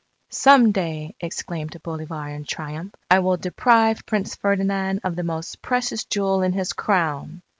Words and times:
"Some 0.31 0.71
day," 0.71 1.13
exclaimed 1.19 1.77
Bolivar 1.83 2.27
in 2.29 2.43
triumph, 2.43 2.95
"I 3.11 3.19
will 3.19 3.37
deprive 3.37 4.07
Prince 4.07 4.33
Ferdinand 4.35 5.01
of 5.03 5.15
the 5.15 5.21
most 5.21 5.61
precious 5.61 6.05
jewel 6.05 6.41
in 6.41 6.53
his 6.53 6.73
Crown!" 6.73 7.43